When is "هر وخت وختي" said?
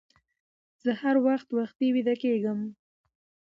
1.01-1.87